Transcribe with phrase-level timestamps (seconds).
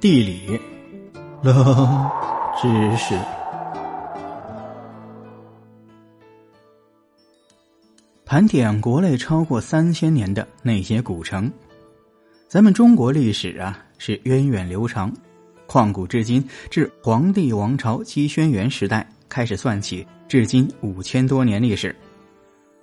[0.00, 0.58] 地理，
[1.42, 2.10] 冷
[2.58, 3.14] 知识。
[8.24, 11.52] 盘点国内超过三千年的那些古城。
[12.48, 15.12] 咱们中国历史啊是源远流长，
[15.68, 21.94] 旷古至今，至黄帝王朝姬轩辕时代开始算起，至今五千多年历史。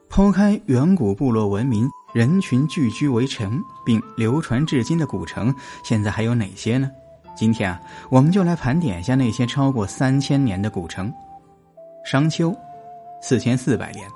[0.07, 5.51] 抛开远古部落文明，人群聚居为城，并流传至今的古城，
[5.83, 6.91] 现在还有哪些呢？
[7.37, 11.13] 今天啊，我们就来盘点一下那些超过三千年的古城。
[12.03, 12.51] 商丘，
[13.21, 14.09] 四千四百年。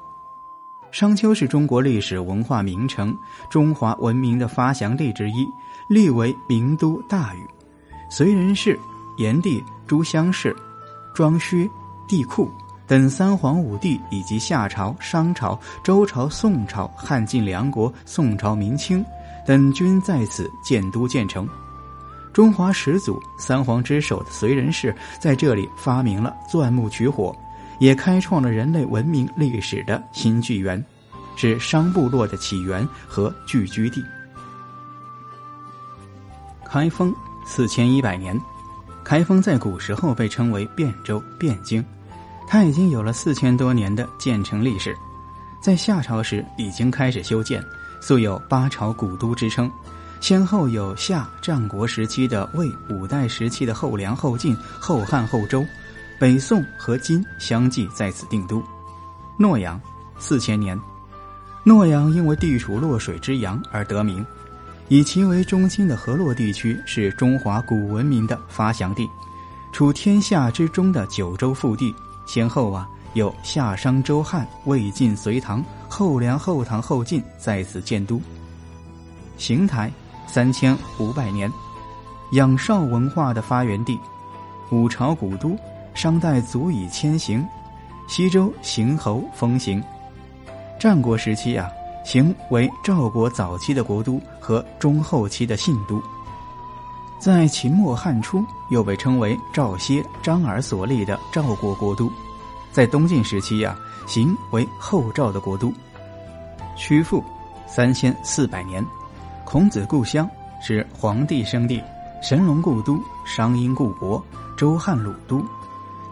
[0.89, 3.15] 商丘是中国历史文化名城，
[3.47, 5.45] 中华文明的发祥地之一，
[5.87, 7.47] 历为名都大禹、
[8.09, 8.77] 隋人氏、
[9.19, 10.55] 炎帝、朱襄氏、
[11.13, 11.69] 庄薛、
[12.07, 12.49] 帝喾
[12.87, 19.05] 等三皇五帝，以及夏朝、商朝、周朝、宋朝、汉晋两国、宋朝、明清
[19.45, 21.47] 等均在此建都建成。
[22.33, 27.35] 中华始祖三皇之首的燧人氏在这里发明了钻木取火，
[27.79, 30.83] 也开创了人类文明历史的新纪元，
[31.35, 34.01] 是商部落的起源和聚居地。
[36.65, 37.13] 开封
[37.45, 38.39] 四千一百年，
[39.03, 41.83] 开封在古时候被称为汴州、汴京，
[42.47, 44.95] 它已经有了四千多年的建成历史，
[45.61, 47.61] 在夏朝时已经开始修建，
[47.99, 49.69] 素有八朝古都之称。
[50.21, 55.65] 先后有夏战国时期的魏，五代时期的后梁、后晋、后汉、后周，
[56.19, 58.63] 北宋和金相继在此定都。
[59.39, 59.81] 洛阳
[60.19, 60.79] 四千年，
[61.63, 64.23] 洛阳因为地处洛水之阳而得名，
[64.89, 69.09] 以其为中心的河洛地区是中华古文明的发祥地，
[69.73, 71.93] 处天下之中的九州腹地。
[72.27, 78.21] 先后啊有夏商周汉、魏晋隋唐、后梁后唐后晋在此建都。
[79.35, 79.91] 邢台。
[80.31, 81.51] 三千五百年，
[82.31, 83.99] 仰韶文化的发源地，
[84.69, 85.57] 五朝古都，
[85.93, 87.45] 商代足以迁行。
[88.07, 89.83] 西周邢侯封行。
[90.79, 91.69] 战国时期啊，
[92.05, 96.01] 邢为赵国早期的国都和中后期的信都。
[97.19, 102.09] 在秦末汉初，又被称为赵歇、张耳所立的赵国国都。
[102.71, 105.73] 在东晋时期呀，邢为后赵的国都。
[106.77, 107.21] 曲阜，
[107.67, 108.81] 三千四百年。
[109.51, 110.29] 孔子故乡
[110.61, 111.83] 是黄帝生地，
[112.21, 114.25] 神农故都，商殷故国，
[114.55, 115.45] 周汉鲁都。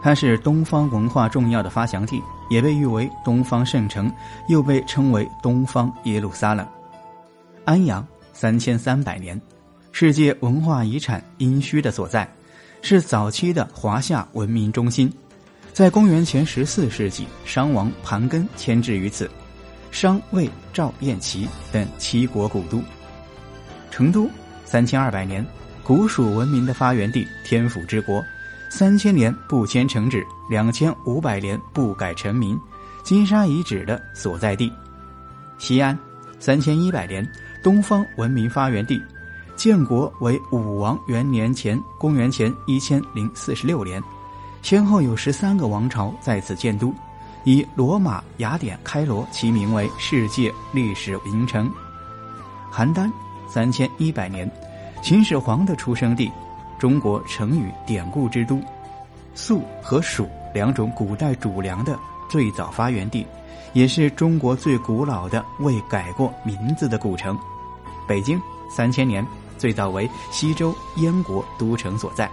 [0.02, 4.12] 它是东方文化重要的发祥地，也被誉为东方圣城，
[4.50, 6.68] 又被称为东方耶路撒冷。
[7.64, 9.40] 安阳三千三百年，
[9.90, 12.30] 世界文化遗产殷墟的所在，
[12.82, 15.10] 是早期的华夏文明中心。
[15.72, 19.30] 在公元前十四世纪，商王盘庚迁至于此，
[19.90, 22.82] 商、魏、赵、燕、齐等七国古都。
[23.90, 24.30] 成都
[24.64, 25.44] 三千二百年，
[25.82, 28.24] 古蜀文明的发源地，天府之国，
[28.68, 32.58] 三千年不迁城址，两千五百年不改臣民，
[33.02, 34.72] 金沙遗址的所在地。
[35.58, 35.98] 西安
[36.38, 37.28] 三千一百年，
[37.62, 39.02] 东方文明发源地，
[39.56, 44.02] 建国为武王元年前，公元前一千零四十六年，
[44.62, 46.94] 先后有十三个王朝在此建都，
[47.44, 51.68] 以罗马、雅典、开罗齐名为世界历史名城。
[52.72, 53.10] 邯郸。
[53.52, 54.48] 三千一百年，
[55.02, 56.30] 秦始皇的出生地，
[56.78, 58.62] 中国成语典故之都，
[59.34, 60.24] 粟和黍
[60.54, 61.98] 两种古代主粮的
[62.30, 63.26] 最早发源地，
[63.72, 67.36] 也是中国最古老的未改过名字的古城。
[68.06, 68.40] 北京
[68.70, 69.26] 三千年，
[69.58, 72.30] 最早为西周燕国都城所在。